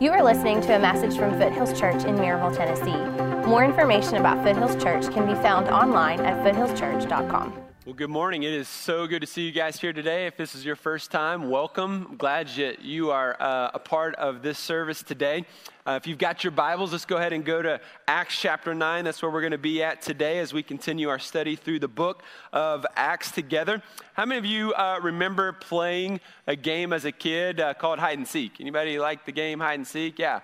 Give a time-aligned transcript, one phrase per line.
[0.00, 3.48] You are listening to a message from Foothills Church in Maryville, Tennessee.
[3.48, 7.63] More information about Foothills Church can be found online at foothillschurch.com.
[7.86, 8.44] Well, good morning.
[8.44, 10.26] It is so good to see you guys here today.
[10.26, 12.06] If this is your first time, welcome.
[12.08, 15.44] I'm glad that you are uh, a part of this service today.
[15.86, 19.04] Uh, if you've got your Bibles, let's go ahead and go to Acts chapter 9.
[19.04, 21.86] That's where we're going to be at today as we continue our study through the
[21.86, 22.22] book
[22.54, 23.82] of Acts together.
[24.14, 28.16] How many of you uh, remember playing a game as a kid uh, called hide
[28.16, 28.62] and seek?
[28.62, 30.18] Anybody like the game hide and seek?
[30.18, 30.40] Yeah.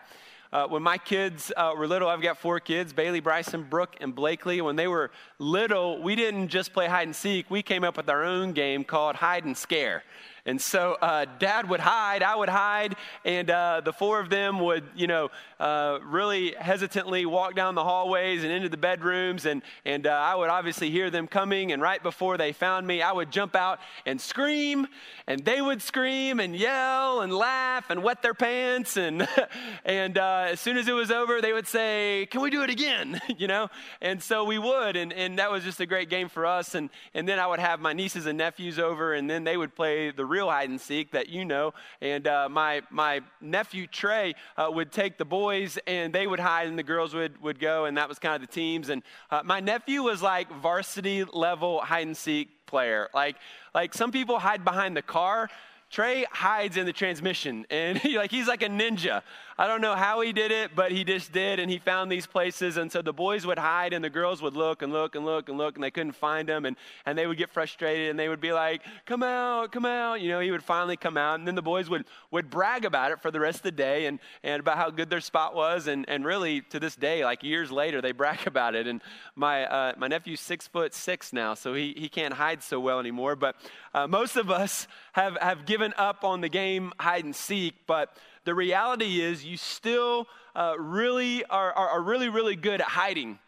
[0.53, 4.13] Uh, when my kids uh, were little, I've got four kids Bailey, Bryson, Brooke, and
[4.13, 4.61] Blakely.
[4.61, 8.09] When they were little, we didn't just play hide and seek, we came up with
[8.09, 10.03] our own game called hide and scare.
[10.47, 14.59] And so uh, dad would hide, I would hide, and uh, the four of them
[14.61, 19.45] would, you know, uh, really hesitantly walk down the hallways and into the bedrooms.
[19.45, 21.71] And, and uh, I would obviously hear them coming.
[21.71, 24.87] And right before they found me, I would jump out and scream.
[25.27, 28.97] And they would scream and yell and laugh and wet their pants.
[28.97, 29.29] And,
[29.85, 32.71] and uh, as soon as it was over, they would say, Can we do it
[32.71, 33.21] again?
[33.37, 33.69] you know?
[34.01, 34.97] And so we would.
[34.97, 36.75] And, and that was just a great game for us.
[36.75, 39.75] And, and then I would have my nieces and nephews over, and then they would
[39.77, 41.75] play the real hide and seek that you know.
[42.01, 45.50] And uh, my, my nephew Trey uh, would take the boys
[45.87, 48.41] and they would hide and the girls would, would go, and that was kind of
[48.41, 48.89] the teams.
[48.89, 53.09] And uh, my nephew was like varsity level hide and seek player.
[53.13, 53.37] Like,
[53.75, 55.49] like some people hide behind the car.
[55.91, 59.23] Trey hides in the transmission, and he, like he's like a ninja.
[59.61, 62.25] I don't know how he did it, but he just did, and he found these
[62.25, 62.79] places.
[62.79, 65.51] And so the boys would hide, and the girls would look and look and look
[65.51, 68.31] and look, and they couldn't find him, and, and they would get frustrated, and they
[68.31, 71.47] would be like, "Come out, come out!" You know, he would finally come out, and
[71.47, 74.19] then the boys would would brag about it for the rest of the day, and
[74.43, 77.71] and about how good their spot was, and and really to this day, like years
[77.71, 78.87] later, they brag about it.
[78.87, 79.03] And
[79.37, 82.99] my uh, my nephew's six foot six now, so he he can't hide so well
[82.99, 83.37] anymore.
[83.37, 83.57] But
[83.93, 88.17] uh, most of us have have given up on the game hide and seek, but
[88.51, 93.39] the reality is you still uh, really are, are, are really, really good at hiding.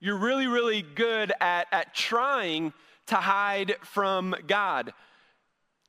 [0.00, 2.72] You're really, really good at, at trying
[3.06, 4.92] to hide from God.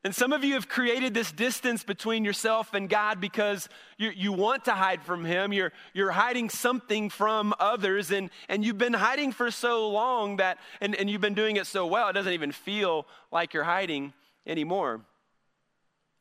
[0.04, 3.68] And some of you have created this distance between yourself and God because
[3.98, 5.52] you, you want to hide from Him.
[5.52, 10.60] You're, you're hiding something from others, and, and you've been hiding for so long that,
[10.80, 14.14] and, and you've been doing it so well, it doesn't even feel like you're hiding
[14.46, 15.02] anymore.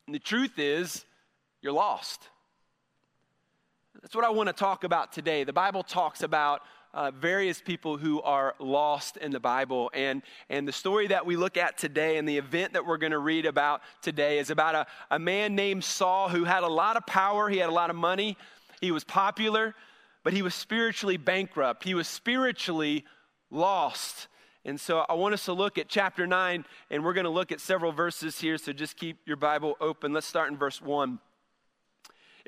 [0.07, 1.05] And the truth is,
[1.61, 2.29] you're lost.
[4.01, 5.43] That's what I want to talk about today.
[5.43, 6.61] The Bible talks about
[6.93, 9.91] uh, various people who are lost in the Bible.
[9.93, 13.11] And, and the story that we look at today and the event that we're going
[13.11, 16.97] to read about today is about a, a man named Saul who had a lot
[16.97, 18.37] of power, he had a lot of money,
[18.81, 19.75] he was popular,
[20.23, 23.05] but he was spiritually bankrupt, he was spiritually
[23.51, 24.27] lost.
[24.65, 27.51] And so I want us to look at chapter 9, and we're going to look
[27.51, 30.13] at several verses here, so just keep your Bible open.
[30.13, 31.19] Let's start in verse 1.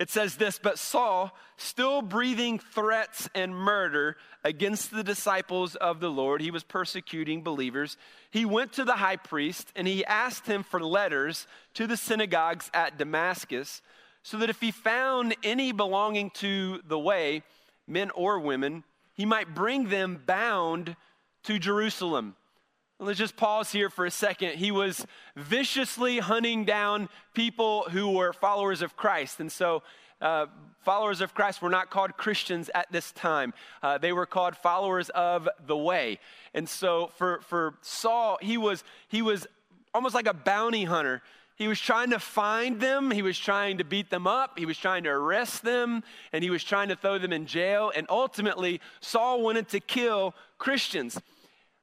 [0.01, 6.09] It says this But Saul, still breathing threats and murder against the disciples of the
[6.09, 7.97] Lord, he was persecuting believers.
[8.31, 11.45] He went to the high priest and he asked him for letters
[11.75, 13.83] to the synagogues at Damascus,
[14.23, 17.43] so that if he found any belonging to the way,
[17.85, 20.95] men or women, he might bring them bound
[21.43, 22.35] to Jerusalem.
[23.03, 24.57] Let's just pause here for a second.
[24.57, 29.39] He was viciously hunting down people who were followers of Christ.
[29.39, 29.81] And so,
[30.21, 30.45] uh,
[30.85, 33.55] followers of Christ were not called Christians at this time.
[33.81, 36.19] Uh, they were called followers of the way.
[36.53, 39.47] And so, for, for Saul, he was, he was
[39.95, 41.23] almost like a bounty hunter.
[41.55, 43.09] He was trying to find them.
[43.09, 44.59] He was trying to beat them up.
[44.59, 46.03] He was trying to arrest them.
[46.33, 47.91] And he was trying to throw them in jail.
[47.95, 51.19] And ultimately, Saul wanted to kill Christians.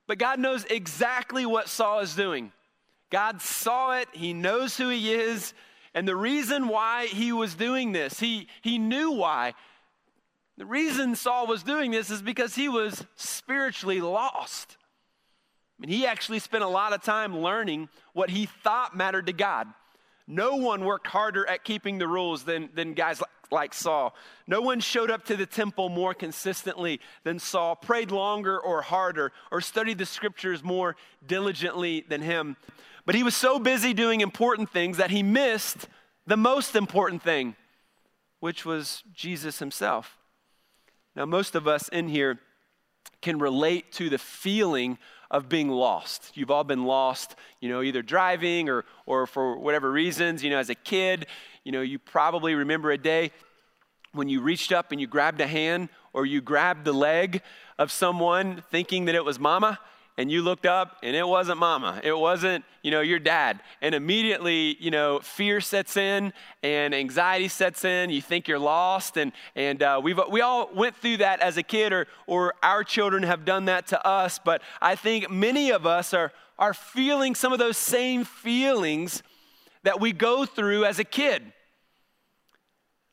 [0.08, 2.50] But God knows exactly what Saul is doing.
[3.10, 5.54] God saw it, He knows who He is,
[5.94, 9.54] and the reason why He was doing this, He, he knew why.
[10.58, 14.76] The reason Saul was doing this is because he was spiritually lost.
[15.78, 19.32] I mean, he actually spent a lot of time learning what he thought mattered to
[19.32, 19.68] God.
[20.26, 24.14] No one worked harder at keeping the rules than, than guys like like Saul.
[24.46, 29.32] No one showed up to the temple more consistently than Saul, prayed longer or harder,
[29.50, 30.96] or studied the scriptures more
[31.26, 32.56] diligently than him.
[33.06, 35.88] But he was so busy doing important things that he missed
[36.26, 37.56] the most important thing,
[38.40, 40.18] which was Jesus himself.
[41.16, 42.38] Now, most of us in here
[43.22, 44.98] can relate to the feeling
[45.30, 46.30] of being lost.
[46.34, 50.42] You've all been lost, you know, either driving or, or for whatever reasons.
[50.42, 51.26] You know, as a kid,
[51.64, 53.30] you know, you probably remember a day
[54.12, 57.42] when you reached up and you grabbed a hand or you grabbed the leg
[57.78, 59.78] of someone thinking that it was mama
[60.18, 62.00] and you looked up and it wasn't mama.
[62.02, 63.60] It wasn't you know your dad.
[63.80, 66.32] And immediately you know fear sets in
[66.62, 68.10] and anxiety sets in.
[68.10, 71.62] You think you're lost and and uh, we've we all went through that as a
[71.62, 74.38] kid or or our children have done that to us.
[74.44, 79.22] But i think many of us are are feeling some of those same feelings
[79.84, 81.52] that we go through as a kid.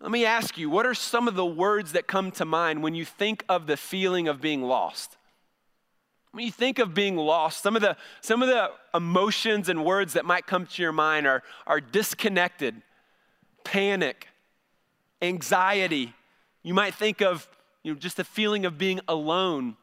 [0.02, 2.96] Let me ask you what are some of the words that come to mind when
[2.96, 5.15] you think of the feeling of being lost
[6.36, 10.14] when you think of being lost, some of the, some of the emotions and words
[10.14, 12.76] that might come to your mind are, are disconnected,
[13.64, 14.28] panic,
[15.22, 16.14] anxiety.
[16.62, 17.48] You might think of
[17.84, 19.78] you know, just the feeling of being alone,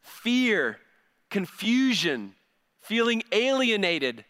[0.00, 0.78] fear,
[1.30, 2.34] confusion,
[2.80, 4.24] feeling alienated.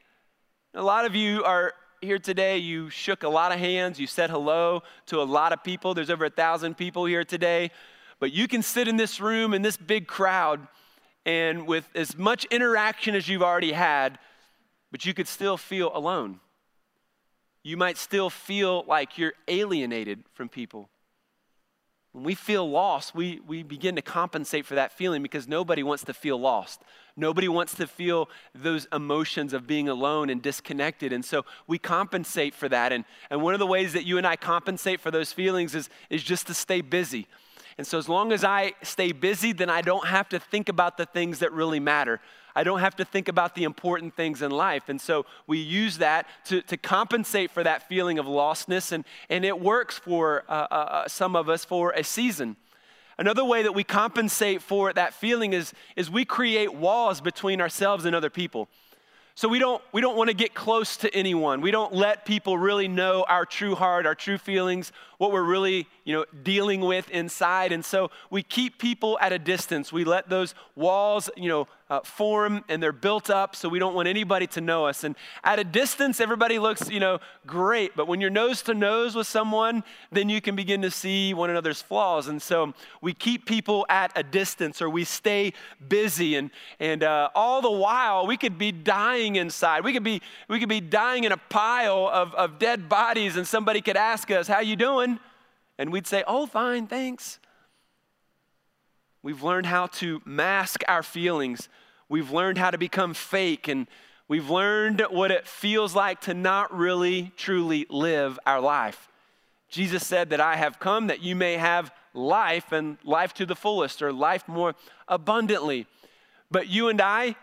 [0.74, 1.72] A lot of you are
[2.02, 2.58] here today.
[2.58, 3.98] You shook a lot of hands.
[3.98, 5.94] You said hello to a lot of people.
[5.94, 7.70] There's over a thousand people here today.
[8.20, 10.68] But you can sit in this room in this big crowd
[11.26, 14.18] and with as much interaction as you've already had,
[14.90, 16.40] but you could still feel alone.
[17.62, 20.90] You might still feel like you're alienated from people.
[22.12, 26.04] When we feel lost, we, we begin to compensate for that feeling because nobody wants
[26.04, 26.80] to feel lost.
[27.16, 31.12] Nobody wants to feel those emotions of being alone and disconnected.
[31.12, 32.92] And so we compensate for that.
[32.92, 35.88] And, and one of the ways that you and I compensate for those feelings is,
[36.08, 37.26] is just to stay busy.
[37.76, 40.96] And so, as long as I stay busy, then I don't have to think about
[40.96, 42.20] the things that really matter.
[42.56, 44.88] I don't have to think about the important things in life.
[44.88, 49.44] And so, we use that to, to compensate for that feeling of lostness, and, and
[49.44, 52.56] it works for uh, uh, uh some of us for a season.
[53.16, 58.04] Another way that we compensate for that feeling is, is we create walls between ourselves
[58.04, 58.68] and other people.
[59.36, 61.60] So we don't, we don't want to get close to anyone.
[61.60, 65.88] We don't let people really know our true heart, our true feelings, what we're really,
[66.04, 67.72] you know, dealing with inside.
[67.72, 69.92] And so we keep people at a distance.
[69.92, 73.94] We let those walls, you know, uh, form and they're built up so we don't
[73.94, 75.04] want anybody to know us.
[75.04, 77.94] And at a distance, everybody looks, you know, great.
[77.94, 81.50] But when you're nose to nose with someone, then you can begin to see one
[81.50, 82.28] another's flaws.
[82.28, 82.72] And so
[83.02, 85.52] we keep people at a distance or we stay
[85.86, 86.36] busy.
[86.36, 86.50] And,
[86.80, 89.84] and uh, all the while, we could be dying inside.
[89.84, 93.46] We could be, we could be dying in a pile of, of dead bodies and
[93.46, 95.18] somebody could ask us, how you doing?
[95.76, 97.40] And we'd say, oh, fine, thanks.
[99.24, 101.70] We've learned how to mask our feelings.
[102.10, 103.68] We've learned how to become fake.
[103.68, 103.86] And
[104.28, 109.08] we've learned what it feels like to not really, truly live our life.
[109.70, 113.56] Jesus said that I have come that you may have life and life to the
[113.56, 114.74] fullest or life more
[115.08, 115.86] abundantly.
[116.50, 117.34] But you and I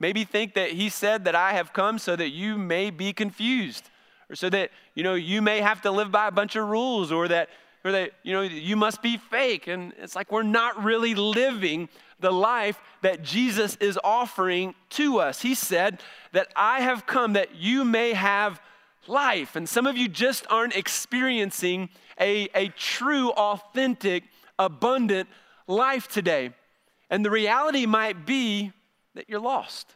[0.00, 3.90] maybe think that he said that I have come so that you may be confused
[4.28, 7.12] or so that you know you may have to live by a bunch of rules
[7.12, 7.48] or that
[7.88, 9.66] or that, you know, you must be fake.
[9.66, 11.88] And it's like we're not really living
[12.20, 15.40] the life that Jesus is offering to us.
[15.40, 16.00] He said
[16.32, 18.60] that I have come that you may have
[19.06, 19.56] life.
[19.56, 21.88] And some of you just aren't experiencing
[22.20, 24.24] a, a true, authentic,
[24.58, 25.28] abundant
[25.66, 26.52] life today.
[27.08, 28.72] And the reality might be
[29.14, 29.94] that you're lost.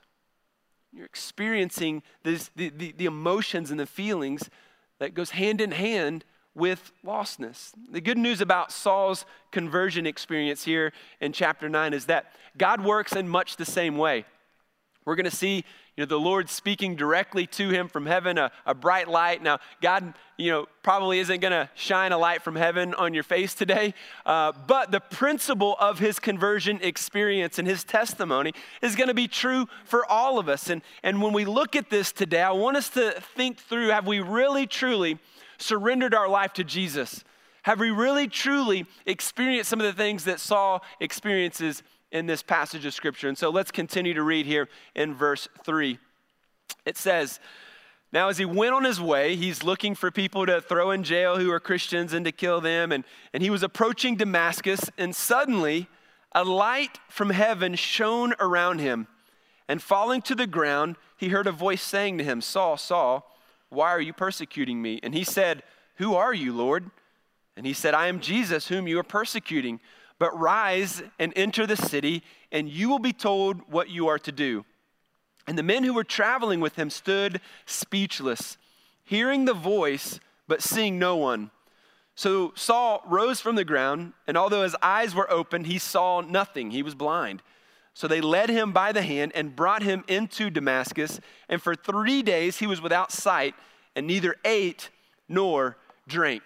[0.92, 4.48] You're experiencing this, the, the, the emotions and the feelings
[4.98, 7.72] that goes hand in hand with lostness.
[7.90, 13.12] The good news about Saul's conversion experience here in chapter 9 is that God works
[13.12, 14.24] in much the same way.
[15.04, 15.64] We're going to see
[15.96, 19.42] you know, the Lord speaking directly to him from heaven, a, a bright light.
[19.42, 23.22] Now, God, you know, probably isn't going to shine a light from heaven on your
[23.22, 23.92] face today,
[24.24, 29.28] uh, but the principle of his conversion experience and his testimony is going to be
[29.28, 30.70] true for all of us.
[30.70, 34.06] And, and when we look at this today, I want us to think through have
[34.06, 35.18] we really, truly
[35.62, 37.24] surrendered our life to Jesus?
[37.62, 42.84] Have we really truly experienced some of the things that Saul experiences in this passage
[42.84, 43.28] of Scripture?
[43.28, 45.98] And so let's continue to read here in verse 3.
[46.84, 47.38] It says,
[48.12, 51.38] now, as he went on his way, he's looking for people to throw in jail
[51.38, 52.92] who are Christians and to kill them.
[52.92, 55.88] And, and he was approaching Damascus, and suddenly
[56.32, 59.06] a light from heaven shone around him.
[59.66, 63.31] And falling to the ground, he heard a voice saying to him, Saul, Saul,
[63.72, 65.00] why are you persecuting me?
[65.02, 65.62] And he said,
[65.96, 66.90] Who are you, Lord?
[67.56, 69.80] And he said, I am Jesus, whom you are persecuting.
[70.18, 74.32] But rise and enter the city, and you will be told what you are to
[74.32, 74.64] do.
[75.46, 78.56] And the men who were traveling with him stood speechless,
[79.04, 81.50] hearing the voice, but seeing no one.
[82.14, 86.70] So Saul rose from the ground, and although his eyes were opened, he saw nothing.
[86.70, 87.42] He was blind.
[87.94, 91.20] So they led him by the hand and brought him into Damascus.
[91.48, 93.54] And for three days he was without sight
[93.94, 94.90] and neither ate
[95.28, 95.76] nor
[96.08, 96.42] drank.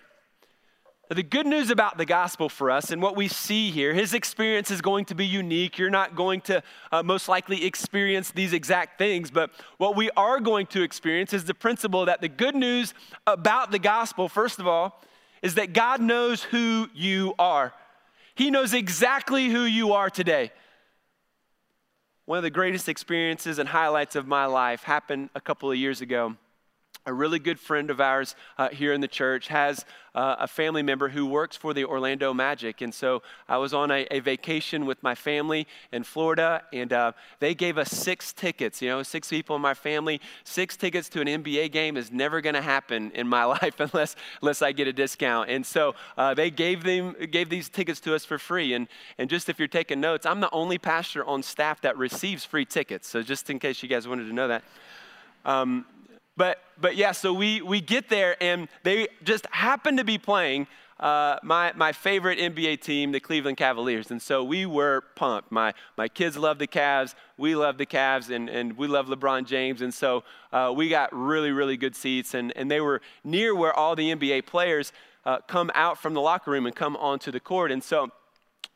[1.09, 4.73] The good news about the gospel for us and what we see here, his experience
[4.73, 5.79] is going to be unique.
[5.79, 10.41] You're not going to uh, most likely experience these exact things, but what we are
[10.41, 12.93] going to experience is the principle that the good news
[13.25, 15.01] about the gospel, first of all,
[15.43, 17.73] is that God knows who you are.
[18.35, 20.51] He knows exactly who you are today.
[22.27, 26.01] One of the greatest experiences and highlights of my life happened a couple of years
[26.01, 26.35] ago
[27.07, 29.85] a really good friend of ours uh, here in the church has
[30.17, 32.81] uh, a family member who works for the Orlando Magic.
[32.81, 37.13] And so I was on a, a vacation with my family in Florida, and uh,
[37.39, 38.81] they gave us six tickets.
[38.81, 42.41] You know, six people in my family, six tickets to an NBA game is never
[42.41, 45.51] going to happen in my life unless, unless I get a discount.
[45.51, 48.73] And so uh, they gave, them, gave these tickets to us for free.
[48.73, 52.45] And, and just if you're taking notes, I'm the only pastor on staff that receives
[52.45, 53.07] free tickets.
[53.07, 54.65] So just in case you guys wanted to know that.
[55.45, 55.85] Um,
[56.37, 60.67] but, but yeah, so we, we get there and they just happen to be playing
[60.99, 64.11] uh, my, my favorite NBA team, the Cleveland Cavaliers.
[64.11, 65.53] And so we were pumped.
[65.53, 67.15] My, my kids love the Cavs.
[67.37, 69.83] We love the Cavs and, and we love LeBron James.
[69.83, 72.33] And so uh, we got really, really good seats.
[72.33, 74.93] And, and they were near where all the NBA players
[75.27, 77.71] uh, come out from the locker room and come onto the court.
[77.71, 78.11] And so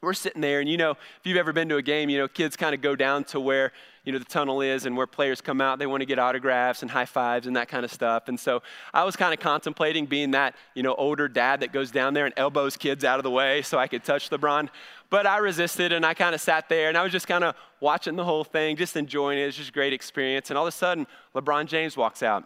[0.03, 2.27] we're sitting there, and you know, if you've ever been to a game, you know,
[2.27, 3.73] kids kind of go down to where,
[4.05, 5.79] you know, the tunnel is and where players come out.
[5.79, 8.29] They want to get autographs and high fives and that kind of stuff.
[8.29, 8.63] And so
[8.95, 12.25] I was kind of contemplating being that, you know, older dad that goes down there
[12.25, 14.69] and elbows kids out of the way so I could touch LeBron.
[15.11, 17.55] But I resisted and I kind of sat there and I was just kind of
[17.81, 19.43] watching the whole thing, just enjoying it.
[19.43, 20.51] It was just a great experience.
[20.51, 22.45] And all of a sudden, LeBron James walks out.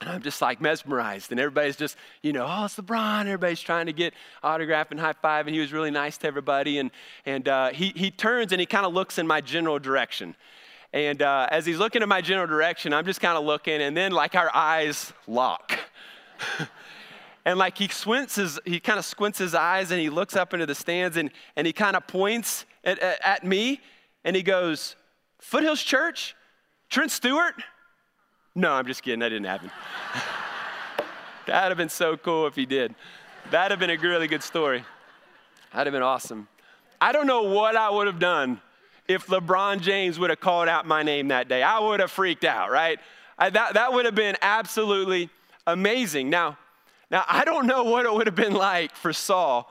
[0.00, 1.30] And I'm just like mesmerized.
[1.30, 3.22] And everybody's just, you know, oh, it's LeBron.
[3.22, 4.12] Everybody's trying to get
[4.42, 5.46] autograph and high five.
[5.46, 6.78] And he was really nice to everybody.
[6.78, 6.90] And,
[7.24, 10.36] and uh, he, he turns and he kind of looks in my general direction.
[10.96, 13.82] And uh, as he's looking in my general direction, I'm just kind of looking.
[13.82, 15.78] And then, like, our eyes lock.
[17.44, 20.54] and like he squints his, he kind of squints his eyes and he looks up
[20.54, 23.82] into the stands and, and he kind of points at, at, at me
[24.24, 24.96] and he goes,
[25.38, 26.34] Foothills Church?
[26.88, 27.62] Trent Stewart?
[28.54, 29.20] No, I'm just kidding.
[29.20, 29.70] That didn't happen.
[31.46, 32.94] That'd have been so cool if he did.
[33.50, 34.82] That'd have been a really good story.
[35.74, 36.48] That'd have been awesome.
[37.02, 38.62] I don't know what I would have done
[39.08, 41.62] if LeBron James would have called out my name that day.
[41.62, 42.98] I would have freaked out, right?
[43.38, 45.30] I, that, that would have been absolutely
[45.66, 46.30] amazing.
[46.30, 46.58] Now,
[47.10, 49.70] now, I don't know what it would have been like for Saul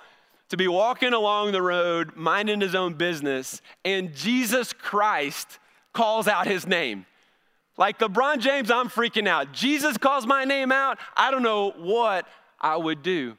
[0.49, 5.59] to be walking along the road, minding his own business, and Jesus Christ
[5.91, 7.05] calls out his name.
[7.77, 9.51] Like LeBron James, I'm freaking out.
[9.51, 10.97] Jesus calls my name out.
[11.17, 12.25] I don't know what
[12.61, 13.35] I would do.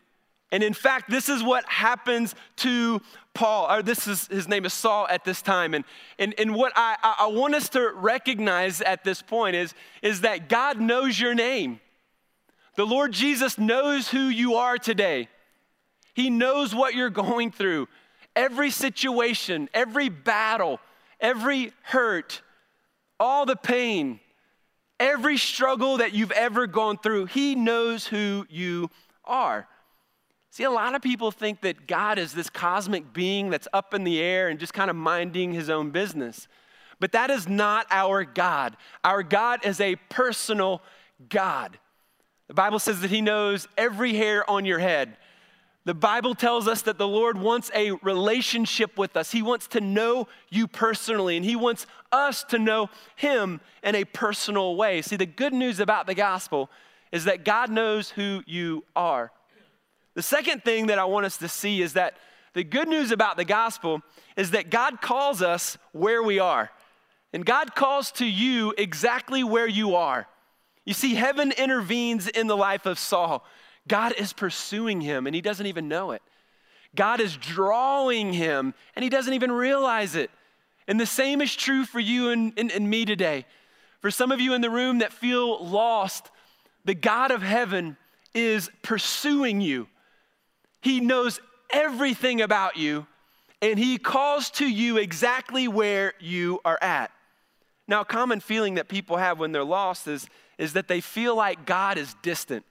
[0.52, 3.00] And in fact, this is what happens to
[3.34, 5.74] Paul, or this is his name is Saul at this time.
[5.74, 5.84] And,
[6.18, 10.48] and, and what I, I want us to recognize at this point is, is that
[10.48, 11.80] God knows your name.
[12.76, 15.28] The Lord Jesus knows who you are today.
[16.14, 17.88] He knows what you're going through.
[18.34, 20.78] Every situation, every battle,
[21.20, 22.42] every hurt,
[23.18, 24.20] all the pain,
[24.98, 28.90] Every struggle that you've ever gone through, He knows who you
[29.24, 29.68] are.
[30.56, 34.04] See, a lot of people think that God is this cosmic being that's up in
[34.04, 36.48] the air and just kind of minding his own business.
[36.98, 38.74] But that is not our God.
[39.04, 40.80] Our God is a personal
[41.28, 41.78] God.
[42.48, 45.18] The Bible says that he knows every hair on your head.
[45.84, 49.32] The Bible tells us that the Lord wants a relationship with us.
[49.32, 54.04] He wants to know you personally, and He wants us to know Him in a
[54.04, 55.02] personal way.
[55.02, 56.70] See, the good news about the gospel
[57.12, 59.32] is that God knows who you are.
[60.16, 62.16] The second thing that I want us to see is that
[62.54, 64.00] the good news about the gospel
[64.34, 66.70] is that God calls us where we are.
[67.34, 70.26] And God calls to you exactly where you are.
[70.86, 73.44] You see, heaven intervenes in the life of Saul.
[73.86, 76.22] God is pursuing him and he doesn't even know it.
[76.94, 80.30] God is drawing him and he doesn't even realize it.
[80.88, 83.44] And the same is true for you and, and, and, me today.
[84.00, 86.30] For some of you in the room that feel lost,
[86.86, 87.98] the God of heaven
[88.32, 89.88] is pursuing you.
[90.86, 91.40] He knows
[91.70, 93.08] everything about you
[93.60, 97.10] and he calls to you exactly where you are at.
[97.88, 100.28] Now, a common feeling that people have when they're lost is,
[100.58, 102.64] is that they feel like God is distant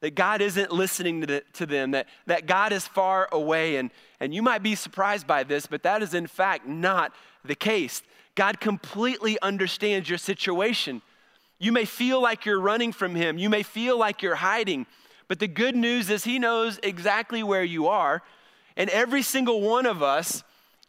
[0.00, 3.76] that God isn't listening to, the, to them, that, that God is far away.
[3.76, 7.12] And, and you might be surprised by this, but that is in fact not
[7.44, 8.02] the case.
[8.34, 11.02] God completely understands your situation.
[11.58, 14.86] You may feel like you're running from Him, you may feel like you're hiding,
[15.30, 18.20] but the good news is He knows exactly where you are.
[18.76, 20.42] And every single one of us,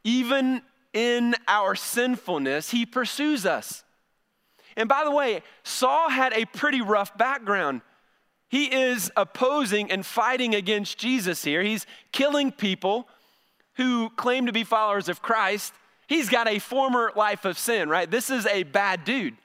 [0.04, 3.84] even in our sinfulness, He pursues us.
[4.76, 7.82] And by the way, Saul had a pretty rough background.
[8.50, 11.62] he is opposing and fighting against Jesus here.
[11.62, 13.08] He's killing people
[13.76, 15.72] who claim to be followers of Christ.
[16.08, 18.10] He's got a former life of sin, right?
[18.10, 19.38] This is a bad dude.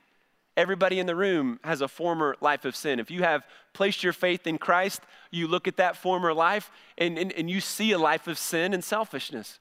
[0.56, 2.98] Everybody in the room has a former life of sin.
[2.98, 3.44] If you have
[3.75, 7.60] placed your faith in Christ, you look at that former life and, and, and you
[7.60, 9.58] see a life of sin and selfishness.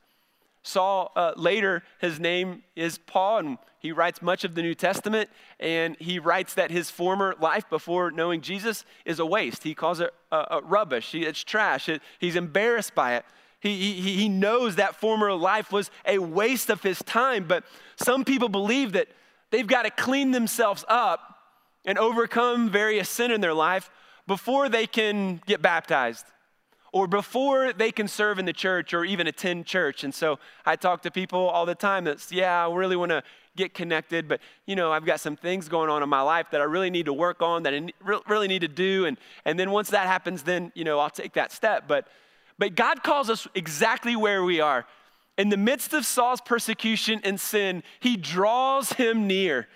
[0.64, 5.30] Saul, uh, later, his name is Paul, and he writes much of the New Testament,
[5.60, 9.62] and he writes that his former life before knowing Jesus is a waste.
[9.62, 13.26] He calls it uh, rubbish, he, it's trash, it, he's embarrassed by it.
[13.60, 17.64] He, he, he knows that former life was a waste of his time, but
[17.96, 19.08] some people believe that
[19.56, 21.40] they've got to clean themselves up
[21.86, 23.90] and overcome various sin in their life
[24.28, 26.26] before they can get baptized
[26.92, 30.04] or before they can serve in the church or even attend church.
[30.04, 33.24] And so I talk to people all the time that's, yeah, I really want to
[33.56, 36.60] get connected, but you know, I've got some things going on in my life that
[36.60, 37.90] I really need to work on, that I
[38.28, 39.06] really need to do.
[39.06, 41.86] And, and then once that happens, then, you know, I'll take that step.
[41.88, 42.10] But,
[42.60, 44.86] but God calls us exactly where we are.
[45.38, 49.68] In the midst of Saul's persecution and sin, he draws him near.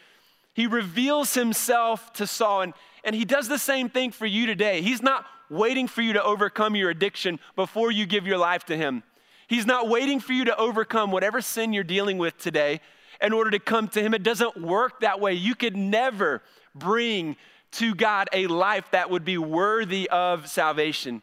[0.53, 2.73] He reveals himself to Saul, and,
[3.03, 4.81] and he does the same thing for you today.
[4.81, 8.77] He's not waiting for you to overcome your addiction before you give your life to
[8.77, 9.03] Him.
[9.47, 12.81] He's not waiting for you to overcome whatever sin you're dealing with today
[13.21, 14.13] in order to come to Him.
[14.13, 15.33] It doesn't work that way.
[15.33, 16.41] You could never
[16.75, 17.35] bring
[17.71, 21.21] to God a life that would be worthy of salvation.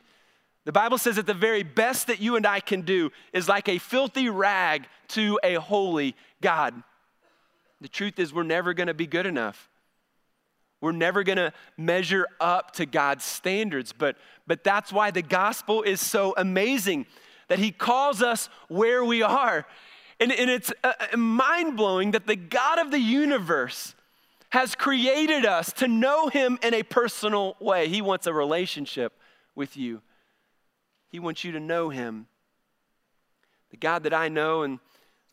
[0.67, 3.69] The Bible says that the very best that you and I can do is like
[3.69, 6.75] a filthy rag to a holy God.
[7.81, 9.71] The truth is, we're never going to be good enough.
[10.81, 15.83] We're never going to measure up to God's standards, but, but that's why the gospel
[15.83, 17.07] is so amazing
[17.47, 19.67] that He calls us where we are.
[20.19, 23.95] And, and it's uh, uh mind blowing that the God of the universe
[24.51, 27.89] has created us to know Him in a personal way.
[27.89, 29.13] He wants a relationship
[29.55, 30.03] with you,
[31.09, 32.27] He wants you to know Him.
[33.71, 34.79] The God that I know and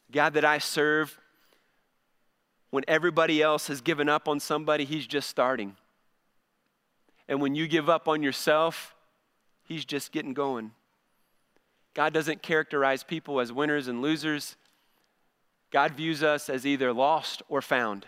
[0.08, 1.20] the God that I serve
[2.74, 5.76] when everybody else has given up on somebody, he's just starting.
[7.28, 8.96] And when you give up on yourself,
[9.64, 10.72] he's just getting going.
[11.94, 14.56] God doesn't characterize people as winners and losers.
[15.70, 18.08] God views us as either lost or found.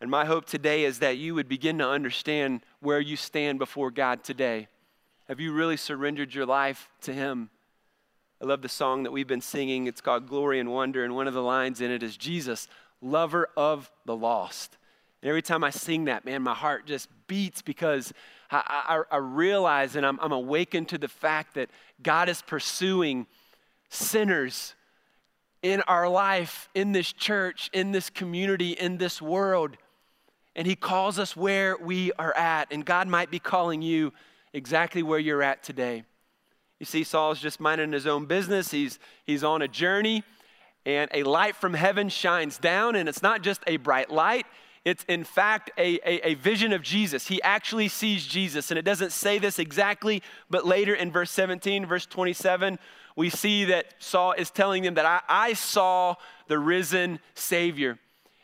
[0.00, 3.90] And my hope today is that you would begin to understand where you stand before
[3.90, 4.68] God today.
[5.28, 7.50] Have you really surrendered your life to Him?
[8.42, 9.86] I love the song that we've been singing.
[9.86, 12.66] It's called Glory and Wonder, and one of the lines in it is Jesus,
[13.00, 14.76] lover of the lost.
[15.22, 18.12] And every time I sing that, man, my heart just beats because
[18.50, 21.70] I, I, I realize and I'm, I'm awakened to the fact that
[22.02, 23.28] God is pursuing
[23.88, 24.74] sinners
[25.62, 29.76] in our life, in this church, in this community, in this world.
[30.56, 32.72] And He calls us where we are at.
[32.72, 34.12] And God might be calling you
[34.52, 36.04] exactly where you're at today.
[36.78, 38.70] You see, Saul's just minding his own business.
[38.70, 40.24] He's, he's on a journey
[40.84, 44.46] and a light from heaven shines down, and it's not just a bright light.
[44.84, 47.28] It's in fact a, a, a, vision of Jesus.
[47.28, 48.72] He actually sees Jesus.
[48.72, 52.80] And it doesn't say this exactly, but later in verse 17, verse 27,
[53.14, 56.16] we see that Saul is telling them that I, I saw
[56.48, 58.00] the risen Savior.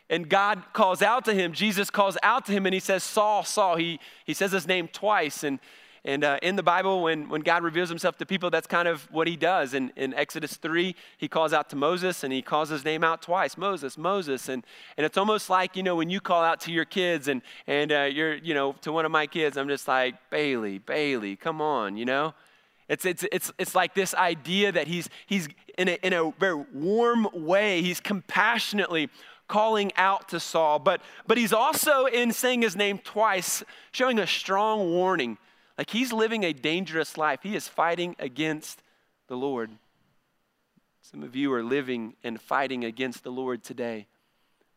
[0.09, 3.43] And God calls out to him, Jesus calls out to him, and he says, Saul,
[3.43, 3.75] Saul.
[3.75, 5.43] He, he says his name twice.
[5.43, 5.59] And
[6.05, 9.03] and uh, in the Bible, when, when God reveals himself to people, that's kind of
[9.11, 9.73] what he does.
[9.73, 13.21] In, in Exodus 3, he calls out to Moses and he calls his name out
[13.21, 14.47] twice Moses, Moses.
[14.47, 14.65] And,
[14.97, 17.91] and it's almost like, you know, when you call out to your kids and, and
[17.91, 21.61] uh, you're, you know, to one of my kids, I'm just like, Bailey, Bailey, come
[21.61, 22.33] on, you know?
[22.87, 26.65] It's, it's, it's, it's like this idea that he's, he's in, a, in a very
[26.73, 29.09] warm way, he's compassionately
[29.47, 34.27] calling out to Saul, but, but he's also, in saying his name twice, showing a
[34.27, 35.37] strong warning
[35.79, 37.39] like he's living a dangerous life.
[37.41, 38.83] He is fighting against
[39.29, 39.71] the Lord.
[41.01, 44.07] Some of you are living and fighting against the Lord today.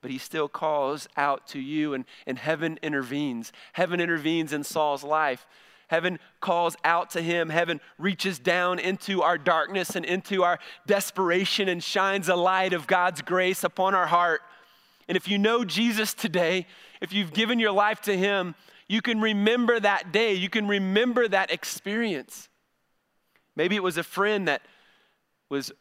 [0.01, 3.53] But he still calls out to you, and, and heaven intervenes.
[3.73, 5.45] Heaven intervenes in Saul's life.
[5.89, 7.49] Heaven calls out to him.
[7.49, 12.87] Heaven reaches down into our darkness and into our desperation and shines a light of
[12.87, 14.43] God's grace upon our heart.
[15.09, 16.69] And if you know Jesus today,
[17.01, 18.55] if you've given your life to him,
[18.89, 20.35] you can remember that day.
[20.35, 22.49] You can remember that experience.
[23.57, 24.63] Maybe it was a friend that
[25.49, 25.73] was,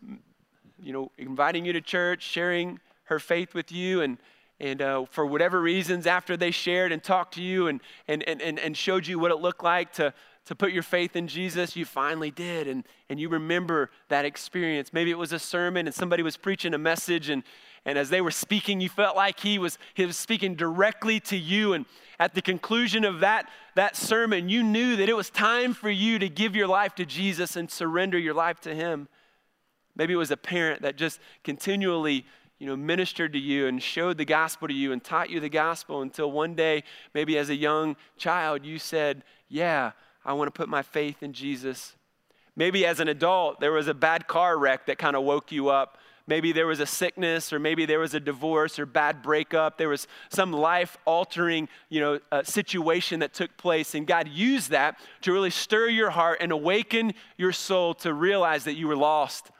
[0.81, 4.17] you know, inviting you to church, sharing her faith with you, and,
[4.59, 8.59] and uh, for whatever reasons, after they shared and talked to you and, and, and,
[8.59, 10.13] and showed you what it looked like to,
[10.45, 12.67] to put your faith in Jesus, you finally did.
[12.67, 14.91] And, and you remember that experience.
[14.93, 17.43] Maybe it was a sermon and somebody was preaching a message and,
[17.85, 21.37] and as they were speaking, you felt like he was, he was speaking directly to
[21.37, 21.73] you.
[21.73, 21.85] And
[22.19, 26.19] at the conclusion of that, that sermon, you knew that it was time for you
[26.19, 29.07] to give your life to Jesus and surrender your life to him.
[29.95, 32.25] Maybe it was a parent that just continually
[32.59, 35.49] you know, ministered to you and showed the gospel to you and taught you the
[35.49, 36.83] gospel until one day,
[37.15, 41.33] maybe as a young child, you said, Yeah, I want to put my faith in
[41.33, 41.95] Jesus.
[42.55, 45.69] Maybe as an adult, there was a bad car wreck that kind of woke you
[45.69, 45.97] up.
[46.31, 49.77] Maybe there was a sickness, or maybe there was a divorce or bad breakup.
[49.77, 53.95] There was some life altering you know, uh, situation that took place.
[53.95, 58.63] And God used that to really stir your heart and awaken your soul to realize
[58.63, 59.51] that you were lost.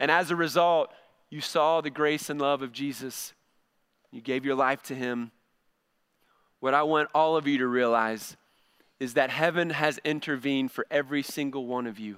[0.00, 0.90] And as a result,
[1.30, 3.32] you saw the grace and love of Jesus.
[4.10, 5.30] You gave your life to him.
[6.58, 8.36] What I want all of you to realize
[8.98, 12.16] is that heaven has intervened for every single one of you.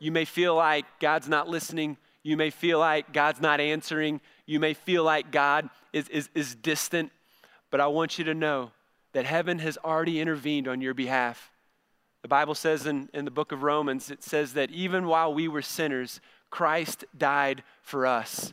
[0.00, 1.96] You may feel like God's not listening.
[2.22, 4.20] You may feel like God's not answering.
[4.46, 7.12] You may feel like God is, is, is distant.
[7.70, 8.72] But I want you to know
[9.12, 11.50] that heaven has already intervened on your behalf.
[12.22, 15.48] The Bible says in, in the book of Romans, it says that even while we
[15.48, 18.52] were sinners, Christ died for us.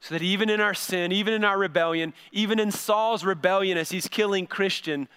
[0.00, 3.90] So that even in our sin, even in our rebellion, even in Saul's rebellion as
[3.90, 5.08] he's killing Christian,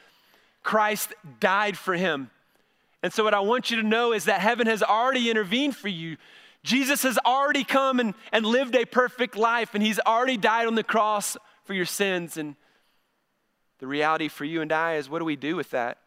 [0.63, 2.29] Christ died for him.
[3.03, 5.87] And so, what I want you to know is that heaven has already intervened for
[5.87, 6.17] you.
[6.67, 10.75] Jesus has already come and, and lived a perfect life, and he's already died on
[10.75, 12.35] the cross for your sins.
[12.35, 12.55] And
[13.79, 15.97] the reality for you and I is what do we do with that?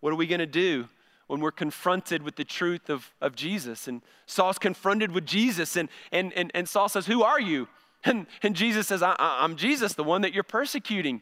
[0.00, 0.88] What are we going to do?
[1.28, 3.86] when we're confronted with the truth of, of Jesus.
[3.86, 7.68] And Saul's confronted with Jesus, and, and, and, and Saul says, Who are you?
[8.02, 11.20] And, and Jesus says, I, am Jesus, the one that you're persecuting.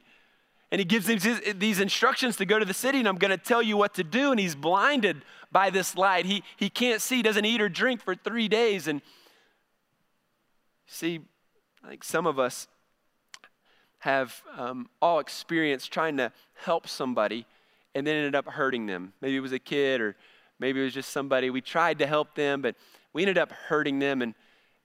[0.70, 1.18] And he gives him
[1.58, 4.04] these instructions to go to the city, and I'm going to tell you what to
[4.04, 4.30] do.
[4.30, 6.26] And he's blinded by this light.
[6.26, 8.86] He, he can't see, doesn't eat or drink for three days.
[8.86, 9.00] And
[10.86, 11.20] see,
[11.82, 12.68] I think some of us
[14.00, 17.46] have um, all experienced trying to help somebody
[17.94, 19.12] and then ended up hurting them.
[19.20, 20.16] Maybe it was a kid or
[20.58, 21.50] maybe it was just somebody.
[21.50, 22.76] We tried to help them, but
[23.12, 24.22] we ended up hurting them.
[24.22, 24.34] And,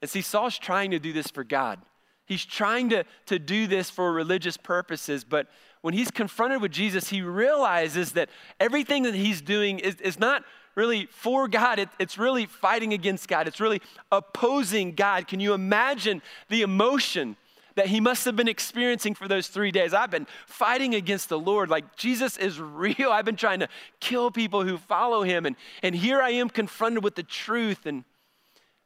[0.01, 1.79] and see, Saul's trying to do this for God.
[2.25, 5.47] He's trying to, to do this for religious purposes, but
[5.83, 10.45] when he's confronted with Jesus, he realizes that everything that he's doing is, is not
[10.75, 15.27] really for God, it, it's really fighting against God, it's really opposing God.
[15.27, 17.35] Can you imagine the emotion
[17.75, 19.95] that he must have been experiencing for those three days.
[19.95, 21.69] I've been fighting against the Lord.
[21.69, 23.09] Like, Jesus is real.
[23.11, 23.67] I've been trying to
[23.99, 25.47] kill people who follow him.
[25.47, 27.87] And, and here I am confronted with the truth.
[27.87, 28.03] And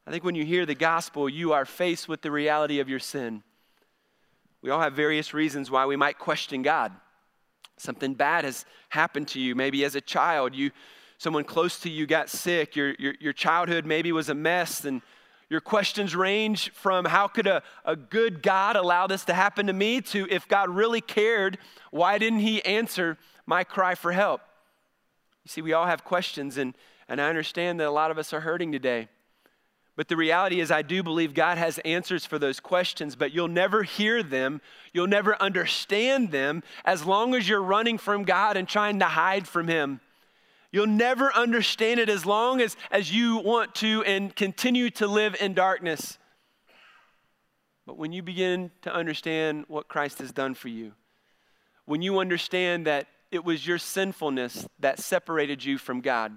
[0.06, 2.98] I think when you hear the gospel, you are faced with the reality of your
[2.98, 3.42] sin.
[4.62, 6.92] We all have various reasons why we might question God.
[7.76, 9.54] Something bad has happened to you.
[9.54, 10.72] Maybe as a child, you
[11.18, 12.76] someone close to you got sick.
[12.76, 15.02] Your, your, your childhood maybe was a mess and
[15.50, 19.72] your questions range from how could a, a good God allow this to happen to
[19.72, 21.58] me to if God really cared,
[21.90, 24.42] why didn't He answer my cry for help?
[25.44, 26.74] You see, we all have questions, and,
[27.08, 29.08] and I understand that a lot of us are hurting today.
[29.98, 33.48] But the reality is, I do believe God has answers for those questions, but you'll
[33.48, 34.60] never hear them.
[34.92, 39.48] You'll never understand them as long as you're running from God and trying to hide
[39.48, 40.00] from Him.
[40.70, 45.34] You'll never understand it as long as, as you want to and continue to live
[45.40, 46.16] in darkness.
[47.84, 50.92] But when you begin to understand what Christ has done for you,
[51.86, 56.36] when you understand that it was your sinfulness that separated you from God,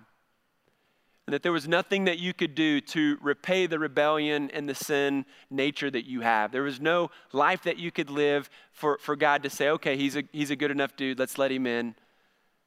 [1.28, 4.76] and that there was nothing that you could do to repay the rebellion and the
[4.76, 6.52] sin nature that you have.
[6.52, 10.16] There was no life that you could live for, for God to say, okay, he's
[10.16, 11.96] a, he's a good enough dude, let's let him in.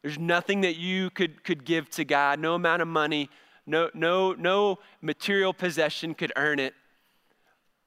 [0.03, 3.29] There's nothing that you could, could give to God, no amount of money,
[3.67, 6.75] no, no, no material possession could earn it.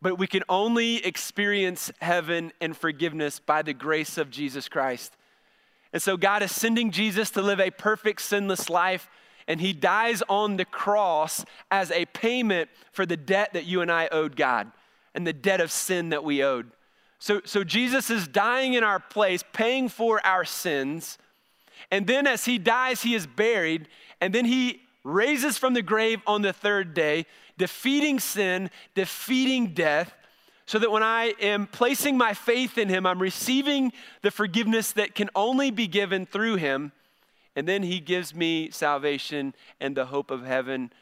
[0.02, 5.14] But we can only experience heaven and forgiveness by the grace of Jesus Christ.
[5.94, 9.10] And so God is sending Jesus to live a perfect, sinless life,
[9.48, 13.92] and he dies on the cross as a payment for the debt that you and
[13.92, 14.72] I owed God
[15.14, 16.72] and the debt of sin that we owed.
[17.20, 21.18] So, so Jesus is dying in our place, paying for our sins
[21.92, 23.88] and then as he dies, he is buried.
[24.20, 27.26] And then he raises from the grave on the third day,
[27.58, 30.14] defeating sin, defeating death,
[30.66, 35.16] so that when I am placing my faith in him, I'm receiving the forgiveness that
[35.16, 36.92] can only be given through him.
[37.58, 40.94] And then he gives me salvation and the hope of heaven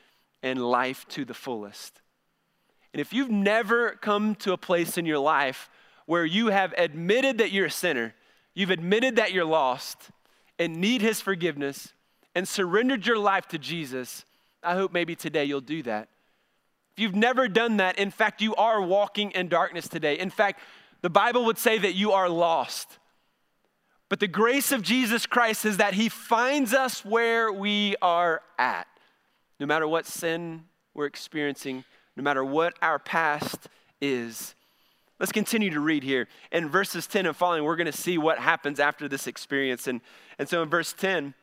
[0.41, 2.01] and life to the fullest.
[2.93, 5.69] And if you've never come to a place in your life
[6.05, 8.15] where you have admitted that you're a sinner,
[8.53, 10.11] you've admitted that you're lost,
[10.57, 11.91] and need his forgiveness
[12.33, 14.23] and surrendered your life to Jesus,
[14.63, 16.07] I hope maybe today you'll do that.
[16.95, 20.17] If you've never done that, in fact, you are walking in darkness today.
[20.17, 20.61] In fact,
[21.01, 22.97] the Bible would say that you are lost.
[24.09, 28.87] But the grace of Jesus Christ is that He finds us where we are at.
[29.59, 31.83] No matter what sin we're experiencing,
[32.15, 33.67] no matter what our past
[34.01, 34.55] is.
[35.19, 36.27] Let's continue to read here.
[36.51, 39.87] In verses 10 and following, we're going to see what happens after this experience.
[39.87, 40.01] And,
[40.37, 41.33] and so in verse 10,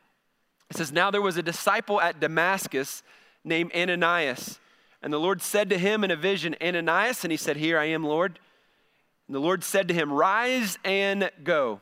[0.69, 3.03] it says, Now there was a disciple at Damascus
[3.43, 4.59] named Ananias.
[5.01, 7.85] And the Lord said to him in a vision, Ananias, and he said, Here I
[7.85, 8.39] am, Lord.
[9.27, 11.81] And the Lord said to him, Rise and go.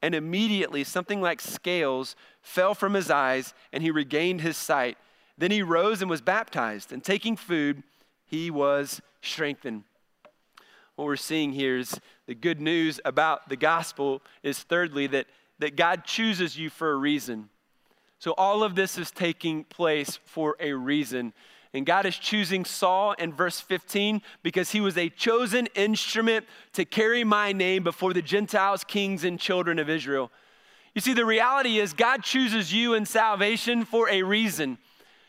[0.00, 4.96] And immediately something like scales fell from his eyes, and he regained his sight.
[5.36, 7.82] Then he rose and was baptized, and taking food,
[8.24, 9.84] he was strengthened.
[10.96, 15.26] What we're seeing here is the good news about the gospel is thirdly that,
[15.60, 17.48] that God chooses you for a reason.
[18.18, 21.32] So all of this is taking place for a reason.
[21.74, 26.84] And God is choosing Saul in verse 15 because he was a chosen instrument to
[26.84, 30.30] carry my name before the Gentiles, kings, and children of Israel.
[30.94, 34.78] You see, the reality is God chooses you in salvation for a reason.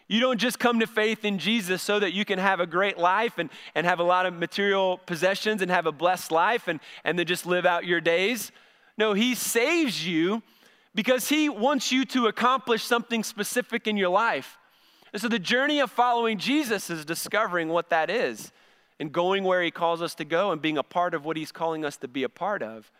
[0.07, 2.97] You don't just come to faith in Jesus so that you can have a great
[2.97, 6.79] life and, and have a lot of material possessions and have a blessed life and,
[7.03, 8.51] and then just live out your days.
[8.97, 10.41] No, He saves you
[10.95, 14.57] because He wants you to accomplish something specific in your life.
[15.13, 18.51] And so the journey of following Jesus is discovering what that is
[18.99, 21.51] and going where he calls us to go and being a part of what he's
[21.51, 22.91] calling us to be a part of.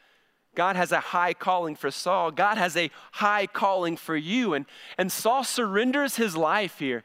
[0.56, 2.32] God has a high calling for Saul.
[2.32, 4.54] God has a high calling for you.
[4.54, 4.66] And,
[4.98, 7.04] and Saul surrenders his life here.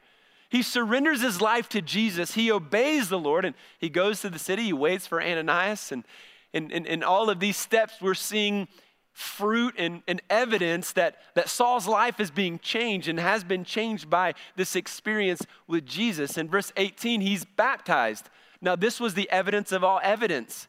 [0.49, 2.35] He surrenders his life to Jesus.
[2.35, 4.64] He obeys the Lord and he goes to the city.
[4.64, 5.93] He waits for Ananias.
[5.93, 6.05] And
[6.53, 8.69] in, in all of these steps, we're seeing
[9.14, 14.11] fruit and, and evidence that, that Saul's life is being changed and has been changed
[14.11, 16.37] by this experience with Jesus.
[16.37, 18.29] In verse 18, he's baptized.
[18.61, 20.66] Now, this was the evidence of all evidence.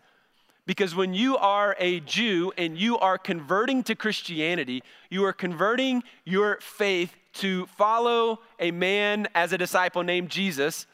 [0.68, 6.04] Because when you are a Jew and you are converting to Christianity, you are converting
[6.24, 10.86] your faith to follow a man as a disciple named Jesus.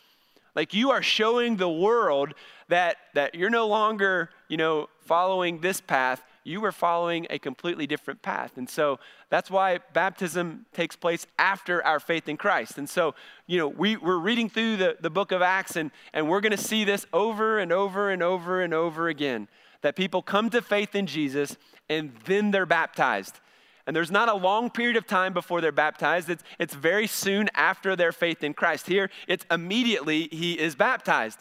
[0.55, 2.33] Like you are showing the world
[2.69, 7.86] that, that you're no longer, you know, following this path you were following a completely
[7.86, 8.58] different path.
[8.58, 8.99] And so
[9.30, 12.77] that's why baptism takes place after our faith in Christ.
[12.77, 13.15] And so,
[13.47, 16.51] you know, we, we're reading through the, the book of Acts, and, and we're going
[16.51, 19.47] to see this over and over and over and over again
[19.82, 21.58] that people come to faith in Jesus
[21.89, 23.39] and then they're baptized.
[23.88, 26.30] And there's not a long period of time before they're baptized.
[26.30, 28.88] It's, it's very soon after their faith in Christ.
[28.88, 31.39] Here, it's immediately he is baptized.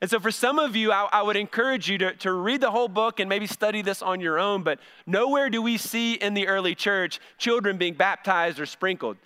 [0.00, 2.70] And so, for some of you, I, I, would encourage you to, to read the
[2.70, 6.32] whole book and maybe study this on your own, but nowhere do we see in
[6.32, 9.18] the early church children being baptized or sprinkled.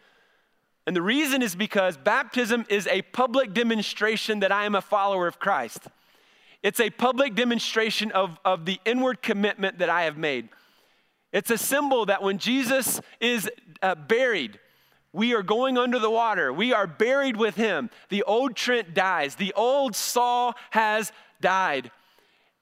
[0.87, 5.29] And the reason is because baptism is a public demonstration that I am a follower
[5.29, 5.87] of Christ.
[6.63, 10.49] It's a public demonstration of, of the inward commitment that I have made.
[11.33, 13.51] It's a symbol that when Jesus is
[13.83, 14.59] uh, buried,
[15.15, 16.53] we are going under the water.
[16.53, 17.89] We are buried with him.
[18.09, 19.37] The old Trent dies.
[19.37, 21.93] The old Saul has died.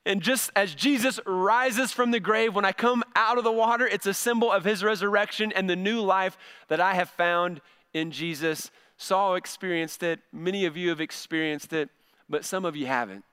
[0.05, 3.87] And just as Jesus rises from the grave, when I come out of the water,
[3.87, 6.37] it's a symbol of his resurrection and the new life
[6.69, 7.63] that I have found
[7.95, 8.71] in Jesus.
[8.99, 10.21] Saul experienced it.
[10.31, 11.89] Many of you have experienced it,
[12.29, 13.25] but some of you haven't.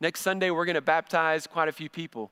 [0.00, 2.30] Next Sunday, we're going to baptize quite a few people.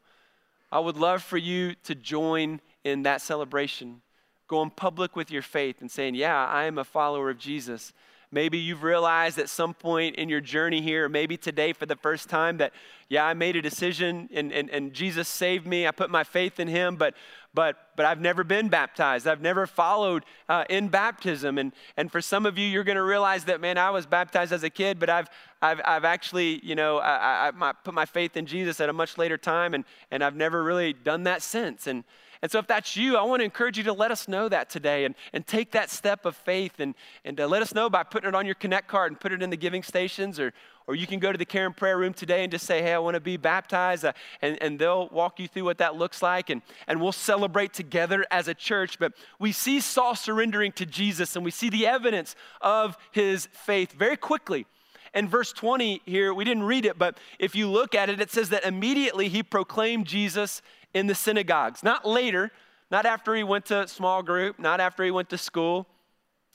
[0.70, 4.02] I would love for you to join in that celebration
[4.50, 7.92] going public with your faith and saying, Yeah, I am a follower of Jesus.
[8.32, 12.28] Maybe you've realized at some point in your journey here, maybe today for the first
[12.28, 12.72] time, that,
[13.08, 15.86] yeah, I made a decision and, and, and Jesus saved me.
[15.86, 17.14] I put my faith in him, but,
[17.52, 19.26] but, but I've never been baptized.
[19.26, 21.58] I've never followed uh, in baptism.
[21.58, 24.52] And, and for some of you, you're going to realize that, man, I was baptized
[24.52, 25.28] as a kid, but I've,
[25.60, 28.92] I've, I've actually, you know, I, I, I put my faith in Jesus at a
[28.92, 31.86] much later time, and, and I've never really done that since.
[31.86, 32.04] And,
[32.42, 34.70] and so, if that's you, I want to encourage you to let us know that
[34.70, 38.02] today and, and take that step of faith and, and uh, let us know by
[38.02, 40.40] putting it on your Connect card and put it in the giving stations.
[40.40, 40.54] Or,
[40.90, 42.92] or you can go to the Care and Prayer Room today and just say, Hey,
[42.92, 44.05] I want to be baptized.
[44.05, 46.50] Uh, and, and they'll walk you through what that looks like.
[46.50, 48.98] And, and we'll celebrate together as a church.
[48.98, 53.92] But we see Saul surrendering to Jesus and we see the evidence of his faith
[53.92, 54.66] very quickly.
[55.14, 58.33] In verse 20 here, we didn't read it, but if you look at it, it
[58.33, 60.61] says that immediately he proclaimed Jesus
[60.92, 61.85] in the synagogues.
[61.85, 62.50] Not later,
[62.90, 65.87] not after he went to small group, not after he went to school.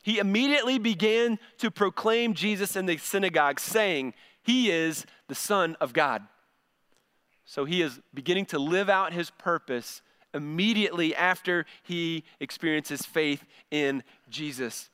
[0.05, 4.13] He immediately began to proclaim Jesus in the synagogue, saying,
[4.43, 6.21] He is the Son of God.
[7.43, 14.03] So he is beginning to live out his purpose immediately after he experiences faith in
[14.29, 14.91] Jesus.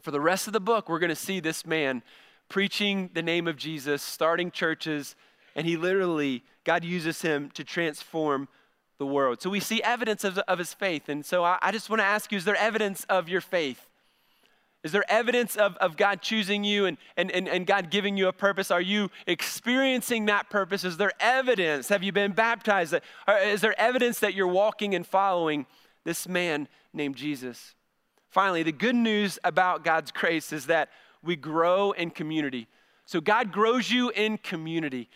[0.00, 2.02] For the rest of the book, we're going to see this man
[2.48, 5.14] preaching the name of Jesus, starting churches,
[5.54, 8.48] and he literally, God uses him to transform
[8.98, 9.40] the world.
[9.40, 11.08] So we see evidence of, of his faith.
[11.08, 13.86] And so I, I just want to ask you is there evidence of your faith?
[14.82, 18.26] Is there evidence of, of God choosing you and, and, and, and God giving you
[18.26, 18.70] a purpose?
[18.70, 20.82] Are you experiencing that purpose?
[20.82, 21.88] Is there evidence?
[21.88, 22.94] Have you been baptized?
[23.44, 25.66] Is there evidence that you're walking and following
[26.04, 27.76] this man named Jesus?
[28.28, 30.88] Finally, the good news about God's grace is that
[31.22, 32.66] we grow in community.
[33.04, 35.08] So God grows you in community.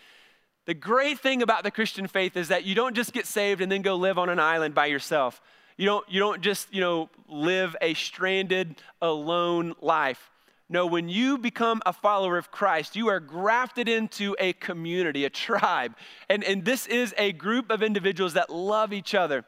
[0.66, 3.72] The great thing about the Christian faith is that you don't just get saved and
[3.72, 5.40] then go live on an island by yourself.
[5.76, 10.30] You don't, you don't just, you know, live a stranded, alone life.
[10.68, 15.30] No, when you become a follower of Christ, you are grafted into a community, a
[15.30, 15.94] tribe.
[16.28, 19.44] And, and this is a group of individuals that love each other.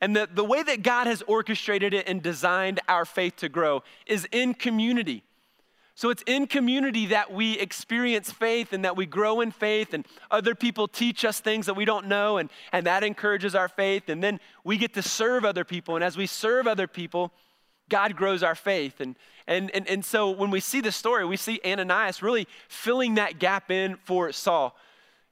[0.00, 3.82] And the, the way that God has orchestrated it and designed our faith to grow
[4.06, 5.24] is in community.
[5.96, 10.06] So it's in community that we experience faith and that we grow in faith, and
[10.30, 14.10] other people teach us things that we don't know, and, and that encourages our faith.
[14.10, 15.94] And then we get to serve other people.
[15.94, 17.32] And as we serve other people,
[17.88, 19.00] God grows our faith.
[19.00, 23.14] And, and, and, and so when we see the story, we see Ananias really filling
[23.14, 24.76] that gap in for Saul.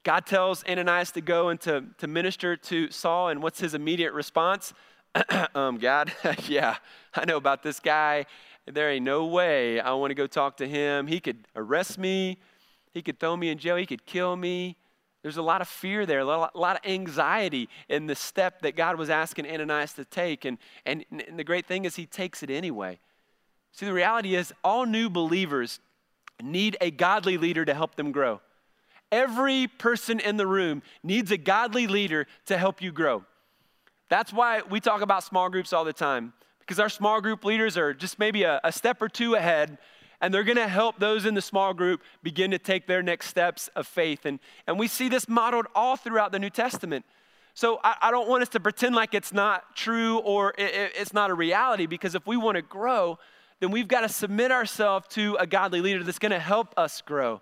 [0.03, 4.15] God tells Ananias to go and to, to minister to Saul, and what's his immediate
[4.15, 4.73] response?
[5.55, 6.11] um, God,
[6.49, 6.77] yeah,
[7.15, 8.25] I know about this guy
[8.67, 11.07] there ain't no way I want to go talk to him.
[11.07, 12.39] He could arrest me,
[12.93, 14.77] he could throw me in jail, he could kill me.
[15.23, 18.61] There's a lot of fear there, a lot, a lot of anxiety in the step
[18.61, 20.45] that God was asking Ananias to take.
[20.45, 22.99] And, and, and the great thing is, he takes it anyway.
[23.73, 25.81] See, the reality is, all new believers
[26.43, 28.43] need a godly leader to help them grow.
[29.11, 33.25] Every person in the room needs a godly leader to help you grow.
[34.11, 36.35] That's why we talk about small groups all the time
[36.67, 39.79] because our small group leaders are just maybe a, a step or two ahead
[40.21, 43.27] and they're going to help those in the small group begin to take their next
[43.27, 44.25] steps of faith.
[44.25, 47.05] And, and we see this modeled all throughout the New Testament.
[47.53, 51.13] So I, I don't want us to pretend like it's not true or it, it's
[51.13, 53.19] not a reality because if we want to grow,
[53.61, 57.03] then we've got to submit ourselves to a godly leader that's going to help us
[57.03, 57.41] grow.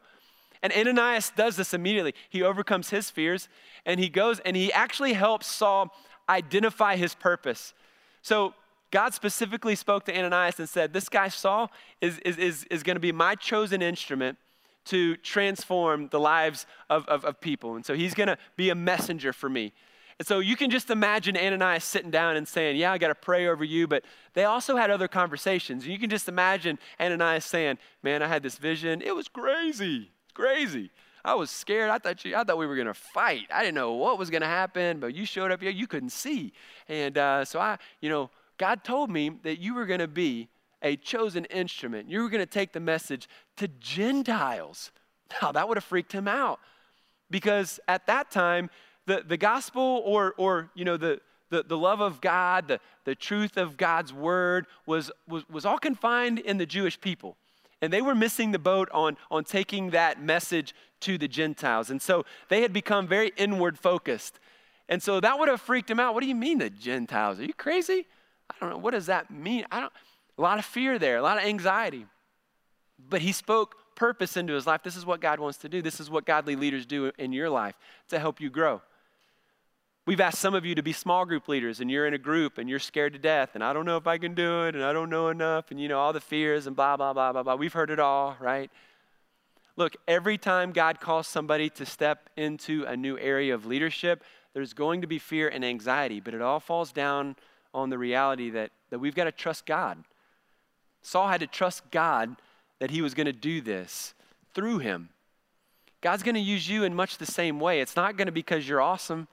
[0.62, 2.14] And Ananias does this immediately.
[2.30, 3.48] He overcomes his fears
[3.86, 5.94] and he goes and he actually helps Saul
[6.28, 7.74] identify his purpose.
[8.22, 8.54] So
[8.92, 12.96] God specifically spoke to Ananias and said, This guy, Saul, is, is, is, is going
[12.96, 14.38] to be my chosen instrument
[14.84, 17.74] to transform the lives of, of, of people.
[17.74, 19.72] And so he's going to be a messenger for me.
[20.18, 23.14] And so you can just imagine Ananias sitting down and saying, Yeah, I got to
[23.14, 23.88] pray over you.
[23.88, 25.84] But they also had other conversations.
[25.84, 29.00] And you can just imagine Ananias saying, Man, I had this vision.
[29.00, 30.10] It was crazy.
[30.34, 30.90] Crazy.
[31.24, 31.88] I was scared.
[31.88, 33.46] I thought you, I thought we were gonna fight.
[33.52, 35.70] I didn't know what was gonna happen, but you showed up here.
[35.70, 36.52] You couldn't see,
[36.88, 38.28] and uh, so I, you know,
[38.62, 40.48] God told me that you were going to be
[40.82, 42.08] a chosen instrument.
[42.08, 44.92] You were going to take the message to Gentiles.
[45.42, 46.60] Now, that would have freaked him out
[47.28, 48.70] because at that time,
[49.06, 51.20] the, the gospel or, or you know, the,
[51.50, 55.78] the, the love of God, the, the truth of God's word was, was, was all
[55.78, 57.36] confined in the Jewish people.
[57.80, 61.90] And they were missing the boat on, on taking that message to the Gentiles.
[61.90, 64.38] And so they had become very inward focused.
[64.88, 66.14] And so that would have freaked him out.
[66.14, 67.40] What do you mean, the Gentiles?
[67.40, 68.06] Are you crazy?
[68.50, 69.64] I don't know, what does that mean?
[69.70, 69.92] I don't,
[70.38, 72.06] a lot of fear there, a lot of anxiety.
[73.08, 74.82] But he spoke purpose into his life.
[74.82, 75.82] This is what God wants to do.
[75.82, 77.74] This is what godly leaders do in your life
[78.08, 78.80] to help you grow.
[80.04, 82.58] We've asked some of you to be small group leaders, and you're in a group
[82.58, 84.82] and you're scared to death, and I don't know if I can do it, and
[84.82, 87.44] I don't know enough, and you know, all the fears and blah, blah, blah, blah,
[87.44, 87.54] blah.
[87.54, 88.68] We've heard it all, right?
[89.76, 94.24] Look, every time God calls somebody to step into a new area of leadership,
[94.54, 97.36] there's going to be fear and anxiety, but it all falls down
[97.74, 99.98] on the reality that, that we've got to trust God.
[101.02, 102.36] Saul had to trust God
[102.78, 104.14] that he was going to do this
[104.54, 105.08] through him.
[106.00, 107.80] God's going to use you in much the same way.
[107.80, 109.28] It's not going to be because you're awesome.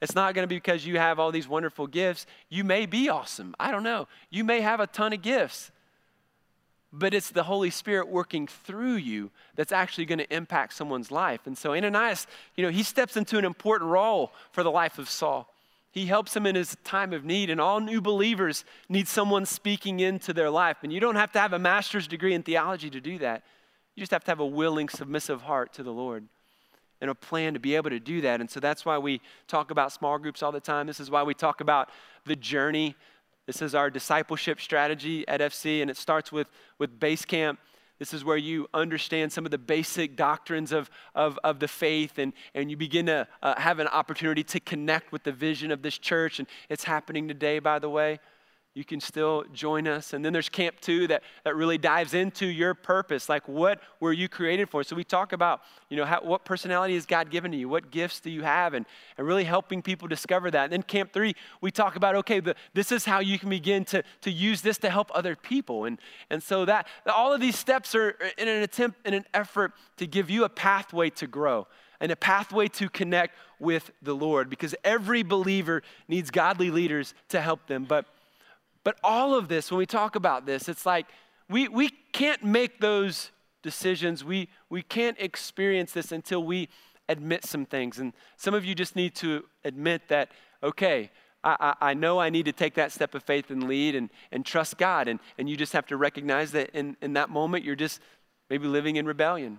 [0.00, 2.26] It's not going to be because you have all these wonderful gifts.
[2.48, 3.54] You may be awesome.
[3.58, 4.08] I don't know.
[4.30, 5.70] You may have a ton of gifts.
[6.92, 11.40] But it's the Holy Spirit working through you that's actually going to impact someone's life.
[11.46, 12.26] And so Ananias,
[12.56, 15.52] you know, he steps into an important role for the life of Saul.
[15.96, 20.00] He helps him in his time of need, and all new believers need someone speaking
[20.00, 20.76] into their life.
[20.82, 23.44] And you don't have to have a master's degree in theology to do that.
[23.94, 26.28] You just have to have a willing, submissive heart to the Lord
[27.00, 28.42] and a plan to be able to do that.
[28.42, 30.86] And so that's why we talk about small groups all the time.
[30.86, 31.88] This is why we talk about
[32.26, 32.94] the journey.
[33.46, 37.58] This is our discipleship strategy at FC, and it starts with, with base camp.
[37.98, 42.18] This is where you understand some of the basic doctrines of, of, of the faith,
[42.18, 45.82] and, and you begin to uh, have an opportunity to connect with the vision of
[45.82, 46.38] this church.
[46.38, 48.20] And it's happening today, by the way
[48.76, 50.12] you can still join us.
[50.12, 53.26] And then there's Camp 2 that, that really dives into your purpose.
[53.26, 54.84] Like, what were you created for?
[54.84, 57.70] So we talk about, you know, how, what personality has God given to you?
[57.70, 58.74] What gifts do you have?
[58.74, 58.84] And,
[59.16, 60.64] and really helping people discover that.
[60.64, 63.86] And then Camp 3, we talk about, okay, the, this is how you can begin
[63.86, 65.86] to, to use this to help other people.
[65.86, 65.98] And,
[66.28, 70.06] and so that all of these steps are in an attempt, in an effort to
[70.06, 71.66] give you a pathway to grow
[71.98, 77.40] and a pathway to connect with the Lord because every believer needs godly leaders to
[77.40, 77.86] help them.
[77.86, 78.04] But
[78.86, 81.06] but all of this, when we talk about this, it's like
[81.50, 84.24] we, we can't make those decisions.
[84.24, 86.68] We, we can't experience this until we
[87.08, 87.98] admit some things.
[87.98, 90.30] And some of you just need to admit that,
[90.62, 91.10] okay,
[91.42, 94.46] I, I, know I need to take that step of faith and lead and, and
[94.46, 95.08] trust God.
[95.08, 97.98] And, and you just have to recognize that in, in that moment, you're just
[98.48, 99.58] maybe living in rebellion.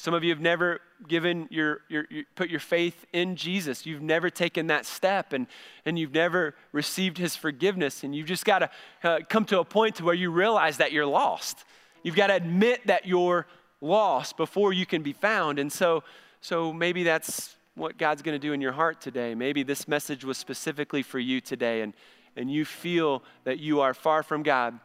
[0.00, 3.84] Some of you have never given your, your, your, put your faith in Jesus.
[3.84, 5.46] You've never taken that step and,
[5.84, 8.02] and you've never received his forgiveness.
[8.02, 8.70] And you've just got to
[9.04, 11.66] uh, come to a point to where you realize that you're lost.
[12.02, 13.46] You've got to admit that you're
[13.82, 15.58] lost before you can be found.
[15.58, 16.02] And so,
[16.40, 19.34] so maybe that's what God's going to do in your heart today.
[19.34, 21.92] Maybe this message was specifically for you today and,
[22.36, 24.80] and you feel that you are far from God.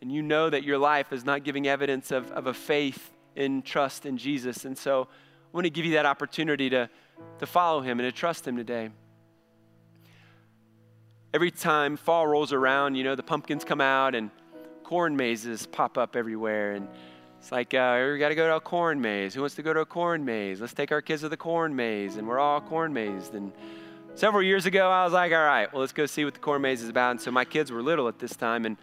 [0.00, 3.62] And you know that your life is not giving evidence of, of a faith in
[3.62, 4.64] trust in Jesus.
[4.64, 6.90] And so I want to give you that opportunity to,
[7.38, 8.90] to follow him and to trust him today.
[11.32, 14.30] Every time fall rolls around, you know, the pumpkins come out and
[14.84, 16.72] corn mazes pop up everywhere.
[16.72, 16.88] And
[17.38, 19.34] it's like, uh, we got to go to a corn maze.
[19.34, 20.60] Who wants to go to a corn maze?
[20.60, 22.16] Let's take our kids to the corn maze.
[22.16, 23.34] And we're all corn mazed.
[23.34, 23.52] And
[24.14, 26.62] several years ago, I was like, all right, well, let's go see what the corn
[26.62, 27.12] maze is about.
[27.12, 28.64] And so my kids were little at this time.
[28.64, 28.76] And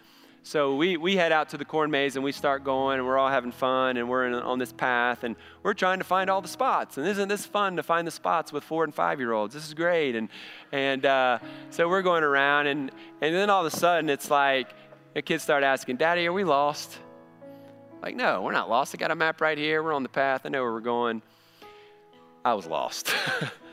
[0.45, 3.17] so we, we head out to the corn maze and we start going and we're
[3.17, 6.39] all having fun and we're in, on this path and we're trying to find all
[6.39, 6.99] the spots.
[6.99, 9.55] And isn't this fun to find the spots with four and five year olds?
[9.55, 10.15] This is great.
[10.15, 10.29] And,
[10.71, 11.39] and uh,
[11.71, 12.91] so we're going around and,
[13.21, 14.69] and then all of a sudden it's like
[15.15, 16.95] the kids start asking, Daddy, are we lost?
[18.03, 18.93] Like, no, we're not lost.
[18.93, 19.81] I got a map right here.
[19.81, 20.41] We're on the path.
[20.45, 21.23] I know where we're going.
[22.45, 23.11] I was lost.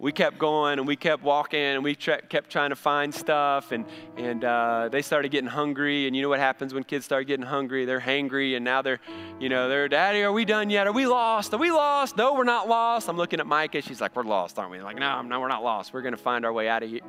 [0.00, 3.70] we kept going and we kept walking and we tra- kept trying to find stuff
[3.70, 3.84] and,
[4.16, 6.06] and uh, they started getting hungry.
[6.06, 7.84] And you know what happens when kids start getting hungry?
[7.84, 8.98] They're hangry and now they're
[9.38, 10.86] you know they're daddy are we done yet?
[10.86, 11.52] Are we lost?
[11.52, 12.16] Are we lost?
[12.16, 13.08] No we're not lost.
[13.08, 13.82] I'm looking at micah.
[13.82, 14.78] She's like we're lost aren't we?
[14.78, 15.92] I'm like no no we're not lost.
[15.92, 17.00] We're to find our way out of here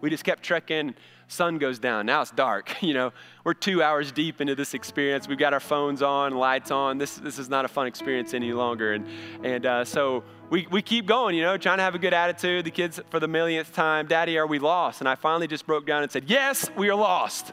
[0.00, 0.94] we just kept trekking
[1.28, 2.06] sun goes down.
[2.06, 2.74] Now it's dark.
[2.88, 3.12] You know,
[3.44, 5.28] we're two hours deep into this experience.
[5.28, 6.96] We've got our phones on, lights on.
[6.96, 8.94] This, this is not a fun experience any longer.
[8.94, 9.06] And,
[9.44, 12.64] and uh, so we, we keep going, you know, trying to have a good attitude.
[12.64, 15.00] The kids, for the millionth time, Daddy, are we lost?
[15.00, 17.52] And I finally just broke down and said, Yes, we are lost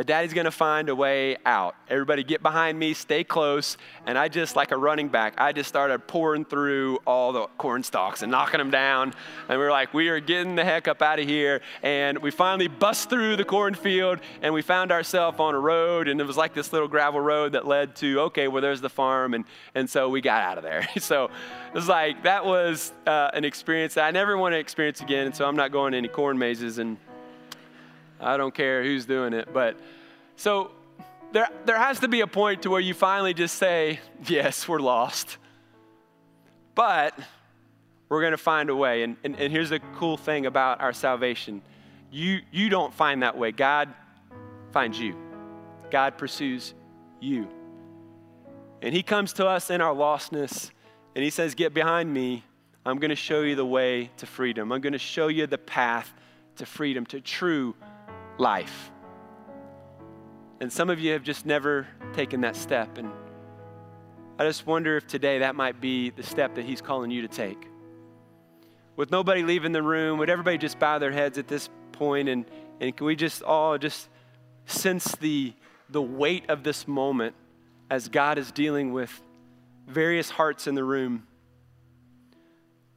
[0.00, 1.76] but daddy's going to find a way out.
[1.90, 3.76] Everybody get behind me, stay close.
[4.06, 7.82] And I just, like a running back, I just started pouring through all the corn
[7.82, 9.12] stalks and knocking them down.
[9.50, 11.60] And we are like, we are getting the heck up out of here.
[11.82, 16.08] And we finally bust through the cornfield and we found ourselves on a road.
[16.08, 18.88] And it was like this little gravel road that led to, okay, well, there's the
[18.88, 19.34] farm.
[19.34, 19.44] And,
[19.74, 20.88] and so we got out of there.
[20.98, 25.02] so it was like, that was uh, an experience that I never want to experience
[25.02, 25.26] again.
[25.26, 26.96] And so I'm not going to any corn mazes and
[28.20, 29.52] I don't care who's doing it.
[29.52, 29.78] But
[30.36, 30.70] so
[31.32, 34.80] there, there has to be a point to where you finally just say, yes, we're
[34.80, 35.38] lost.
[36.74, 37.18] But
[38.08, 39.02] we're going to find a way.
[39.02, 41.62] And, and, and here's the cool thing about our salvation
[42.12, 43.52] you, you don't find that way.
[43.52, 43.88] God
[44.72, 45.14] finds you,
[45.90, 46.74] God pursues
[47.20, 47.46] you.
[48.82, 50.70] And He comes to us in our lostness
[51.14, 52.44] and He says, Get behind me.
[52.84, 54.72] I'm going to show you the way to freedom.
[54.72, 56.12] I'm going to show you the path
[56.56, 57.76] to freedom, to true
[58.40, 58.90] life.
[60.60, 62.98] And some of you have just never taken that step.
[62.98, 63.10] And
[64.38, 67.28] I just wonder if today that might be the step that He's calling you to
[67.28, 67.68] take.
[68.96, 72.44] With nobody leaving the room, would everybody just bow their heads at this point and,
[72.80, 74.08] and can we just all just
[74.66, 75.52] sense the,
[75.90, 77.34] the weight of this moment
[77.90, 79.22] as God is dealing with
[79.86, 81.26] various hearts in the room?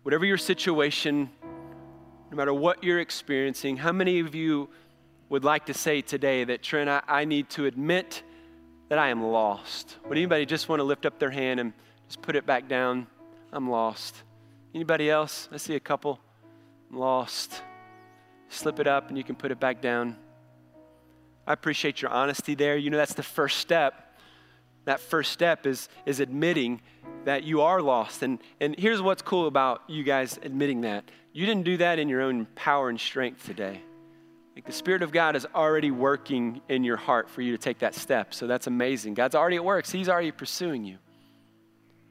[0.03, 1.29] Whatever your situation,
[2.31, 4.69] no matter what you're experiencing, how many of you
[5.34, 8.21] would like to say today that, Trent, I, I need to admit
[8.89, 9.97] that I am lost?
[10.07, 11.73] Would anybody just want to lift up their hand and
[12.07, 13.07] just put it back down?
[13.51, 14.21] I'm lost.
[14.75, 15.49] Anybody else?
[15.51, 16.19] I see a couple.
[16.91, 17.63] I'm lost.
[18.49, 20.17] Slip it up and you can put it back down.
[21.47, 22.77] I appreciate your honesty there.
[22.77, 24.15] You know, that's the first step.
[24.86, 26.79] That first step is, is admitting
[27.25, 28.21] that you are lost.
[28.21, 32.07] And, and here's what's cool about you guys admitting that you didn't do that in
[32.07, 33.81] your own power and strength today.
[34.55, 37.79] Like the Spirit of God is already working in your heart for you to take
[37.79, 38.33] that step.
[38.33, 39.15] So that's amazing.
[39.15, 40.97] God's already at work, He's already pursuing you.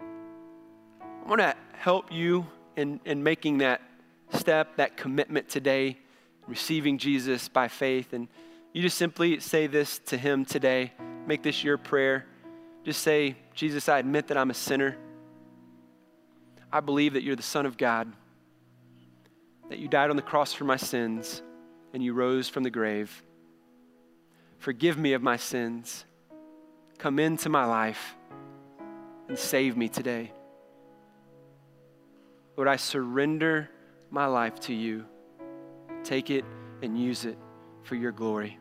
[0.01, 3.81] I want to help you in, in making that
[4.35, 5.99] step, that commitment today,
[6.49, 8.13] receiving Jesus by faith.
[8.13, 8.27] And
[8.73, 10.93] you just simply say this to Him today.
[11.27, 12.27] Make this your prayer.
[12.85, 14.97] Just say, Jesus, I admit that I'm a sinner.
[16.73, 18.13] I believe that you're the Son of God,
[19.69, 21.43] that you died on the cross for my sins,
[21.93, 23.23] and you rose from the grave.
[24.59, 26.05] Forgive me of my sins.
[26.99, 28.15] Come into my life
[29.29, 30.31] and save me today.
[32.57, 33.71] Lord, I surrender
[34.11, 35.05] my life to you.
[36.05, 36.45] Take it
[36.83, 37.37] and use it
[37.83, 38.59] for your glory.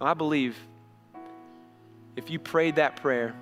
[0.00, 0.56] I believe
[2.16, 3.34] if you prayed that prayer,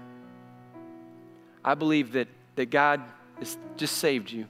[1.65, 3.03] I believe that, that God
[3.39, 4.47] has just saved you.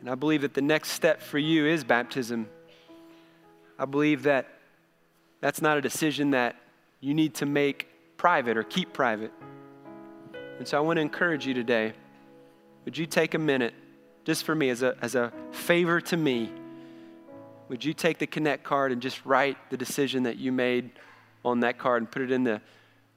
[0.00, 2.48] And I believe that the next step for you is baptism.
[3.78, 4.46] I believe that
[5.40, 6.56] that's not a decision that
[7.00, 9.32] you need to make private or keep private.
[10.58, 11.92] And so I want to encourage you today.
[12.84, 13.74] Would you take a minute,
[14.24, 16.50] just for me, as a, as a favor to me?
[17.68, 20.90] Would you take the Connect card and just write the decision that you made
[21.44, 22.60] on that card and put it in the,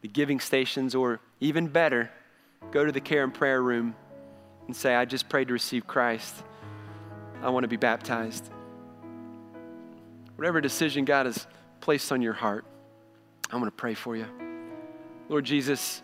[0.01, 2.09] the giving stations, or even better,
[2.71, 3.95] go to the care and prayer room
[4.67, 6.43] and say, I just prayed to receive Christ.
[7.41, 8.49] I want to be baptized.
[10.35, 11.47] Whatever decision God has
[11.79, 12.65] placed on your heart,
[13.51, 14.25] I want to pray for you.
[15.29, 16.01] Lord Jesus,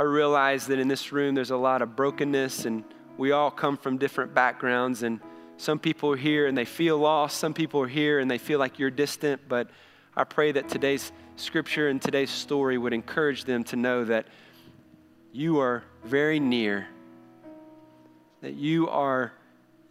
[0.00, 2.84] I realize that in this room there's a lot of brokenness and
[3.16, 5.20] we all come from different backgrounds and
[5.56, 7.38] some people are here and they feel lost.
[7.38, 9.42] Some people are here and they feel like you're distant.
[9.48, 9.68] But
[10.16, 14.26] I pray that today's scripture and today's story would encourage them to know that
[15.32, 16.86] you are very near,
[18.40, 19.32] that you are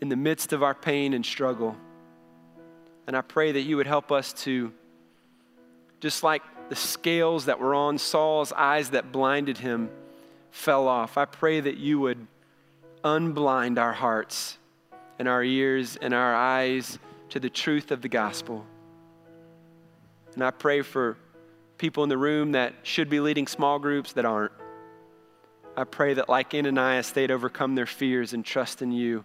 [0.02, 1.76] in the midst of our pain and struggle.
[3.08, 4.72] And I pray that you would help us to,
[6.00, 9.90] just like the scales that were on Saul's eyes that blinded him
[10.52, 12.28] fell off, I pray that you would
[13.04, 14.58] unblind our hearts
[15.20, 18.66] and our ears and our eyes to the truth of the gospel.
[20.34, 21.18] And I pray for
[21.78, 24.52] people in the room that should be leading small groups that aren't.
[25.76, 29.24] I pray that, like Ananias, they'd overcome their fears and trust in you.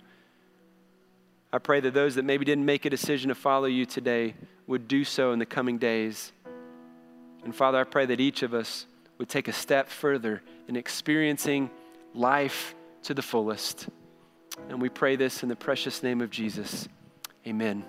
[1.52, 4.34] I pray that those that maybe didn't make a decision to follow you today
[4.66, 6.32] would do so in the coming days.
[7.44, 8.86] And Father, I pray that each of us
[9.18, 11.70] would take a step further in experiencing
[12.14, 13.88] life to the fullest.
[14.68, 16.88] And we pray this in the precious name of Jesus.
[17.46, 17.84] Amen.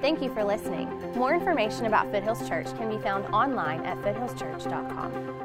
[0.00, 0.88] Thank you for listening.
[1.16, 5.41] More information about Foothills Church can be found online at foothillschurch.com.